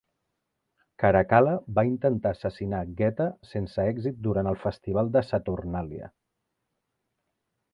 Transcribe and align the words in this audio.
Caracalla 1.01 1.51
va 1.79 1.83
intentar 1.89 2.31
assassinar 2.35 2.79
Geta 3.01 3.27
sense 3.51 3.85
èxit 3.93 4.17
durant 4.29 4.49
el 4.53 4.59
festival 4.65 5.13
de 5.19 5.23
Saturnalia. 5.29 6.11